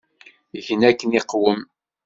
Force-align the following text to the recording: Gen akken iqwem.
Gen 0.65 0.81
akken 0.89 1.17
iqwem. 1.19 1.61